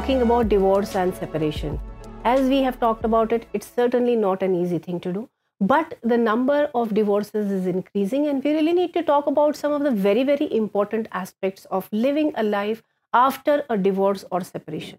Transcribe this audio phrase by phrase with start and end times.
[0.00, 1.78] talking about divorce and separation.
[2.24, 5.28] As we have talked about it, it's certainly not an easy thing to do.
[5.60, 9.72] But the number of divorces is increasing, and we really need to talk about some
[9.72, 12.82] of the very, very important aspects of living a life
[13.12, 14.98] after a divorce or separation.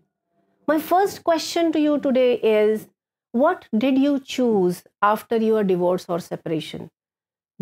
[0.68, 2.88] My first question to you today is
[3.32, 6.92] What did you choose after your divorce or separation?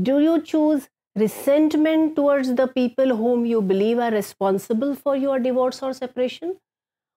[0.09, 5.81] Do you choose resentment towards the people whom you believe are responsible for your divorce
[5.81, 6.57] or separation?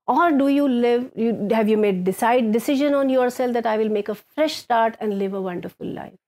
[0.06, 3.88] Or do you live you have you made decide decision on yourself that i will
[3.88, 6.18] make a fresh start and live a wonderful life?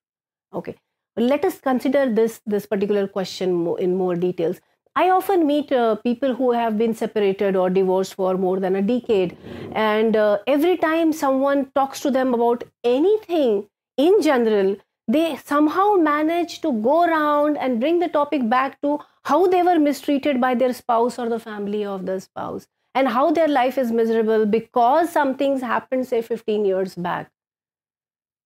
[0.52, 0.76] Okay.
[1.16, 4.60] Let us consider this this particular question in more details.
[4.96, 8.82] I often meet uh, people who have been separated or divorced for more than a
[8.82, 9.36] decade.
[9.72, 16.60] And uh, every time someone talks to them about anything in general they somehow manage
[16.62, 20.72] to go around and bring the topic back to how they were mistreated by their
[20.72, 25.36] spouse or the family of the spouse and how their life is miserable because some
[25.36, 27.30] things happened, say, 15 years back.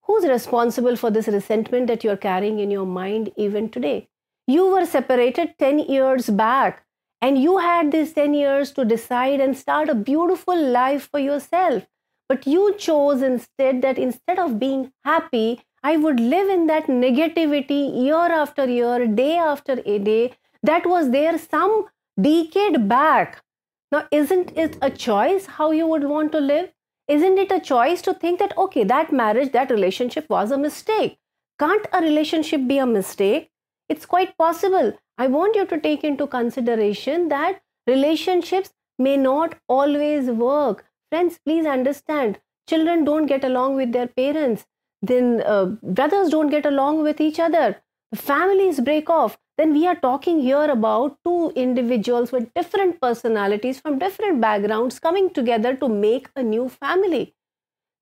[0.03, 4.09] Who's responsible for this resentment that you're carrying in your mind even today?
[4.47, 6.85] You were separated 10 years back,
[7.21, 11.87] and you had these 10 years to decide and start a beautiful life for yourself.
[12.29, 18.05] But you chose instead that instead of being happy, I would live in that negativity
[18.05, 20.33] year after year, day after a day
[20.63, 21.87] that was there some
[22.21, 23.43] decade back
[23.91, 26.73] now, isn't it a choice how you would want to live?
[27.09, 31.19] Isn't it a choice to think that, okay, that marriage, that relationship was a mistake?
[31.59, 33.51] Can't a relationship be a mistake?
[33.89, 34.93] It's quite possible.
[35.17, 40.85] I want you to take into consideration that relationships may not always work.
[41.11, 44.67] Friends, please understand children don't get along with their parents,
[45.01, 47.81] then uh, brothers don't get along with each other,
[48.15, 53.99] families break off then we are talking here about two individuals with different personalities from
[53.99, 57.35] different backgrounds coming together to make a new family.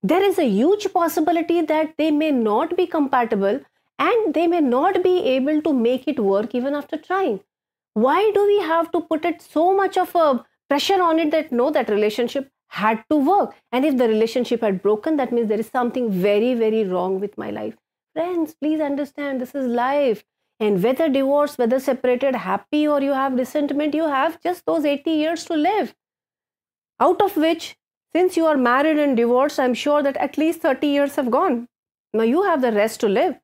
[0.03, 3.59] There is a huge possibility that they may not be compatible
[3.97, 7.39] and they may not be able to make it work even after trying.
[7.95, 11.51] Why do we have to put it so much of a pressure on it that
[11.51, 13.55] no, that relationship had to work?
[13.71, 17.35] And if the relationship had broken, that means there is something very, very wrong with
[17.35, 17.75] my life.
[18.13, 20.23] Friends, please understand this is life
[20.59, 25.11] and whether divorced, whether separated, happy, or you have resentment, you have just those 80
[25.11, 25.95] years to live.
[26.99, 27.77] Out of which,
[28.13, 31.67] since you are married and divorced, I'm sure that at least 30 years have gone.
[32.13, 33.39] Now you have the rest to live.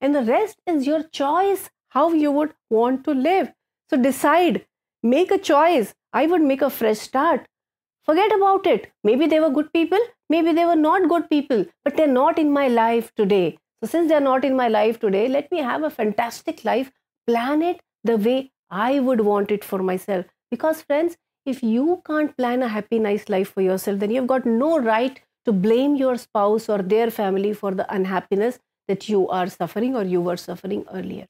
[0.00, 3.52] And the rest is your choice how you would want to live.
[3.90, 4.66] So decide,
[5.02, 5.94] make a choice.
[6.12, 7.46] I would make a fresh start.
[8.04, 8.92] Forget about it.
[9.02, 9.98] Maybe they were good people,
[10.28, 13.58] maybe they were not good people, but they're not in my life today.
[13.84, 16.90] So, since they're not in my life today, let me have a fantastic life,
[17.26, 20.24] plan it the way I would want it for myself.
[20.50, 24.46] Because, friends, if you can't plan a happy, nice life for yourself, then you've got
[24.46, 28.58] no right to blame your spouse or their family for the unhappiness
[28.88, 31.26] that you are suffering or you were suffering earlier.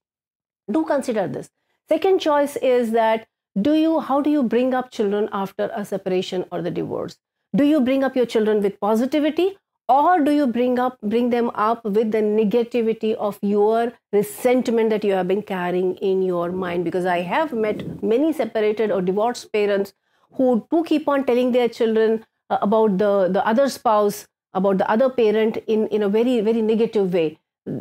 [0.70, 1.50] Do consider this.
[1.88, 3.26] Second choice is that
[3.60, 7.18] do you how do you bring up children after a separation or the divorce?
[7.56, 9.56] Do you bring up your children with positivity
[9.88, 15.04] or do you bring up bring them up with the negativity of your resentment that
[15.04, 16.84] you have been carrying in your mind?
[16.84, 19.92] Because i have met many separated or divorced parents
[20.32, 24.90] who do keep on telling their children uh, about the the other spouse about the
[24.90, 27.38] other parent in in a very very negative way.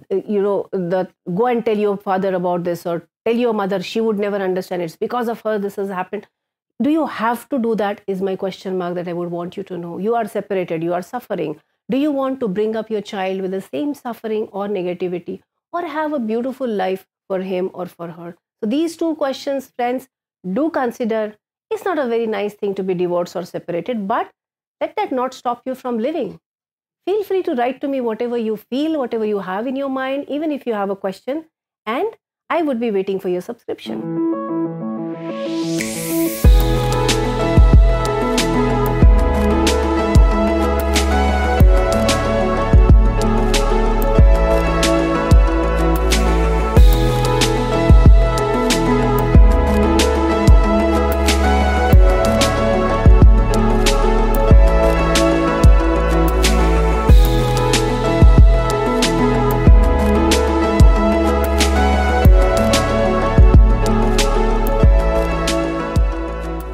[0.10, 3.82] You know that go and tell your father about this or tell your mother.
[3.82, 4.82] She would never understand.
[4.82, 6.28] It's because of her this has happened.
[6.82, 8.02] Do you have to do that?
[8.08, 9.98] Is my question mark that i would want you to know.
[9.98, 10.84] You are separated.
[10.84, 11.60] You are suffering
[11.90, 15.86] do you want to bring up your child with the same suffering or negativity or
[15.86, 18.36] have a beautiful life for him or for her?
[18.62, 20.08] So, these two questions, friends,
[20.52, 21.36] do consider.
[21.70, 24.32] It's not a very nice thing to be divorced or separated, but
[24.80, 26.40] let that not stop you from living.
[27.06, 30.26] Feel free to write to me whatever you feel, whatever you have in your mind,
[30.30, 31.46] even if you have a question,
[31.86, 32.08] and
[32.50, 34.33] I would be waiting for your subscription.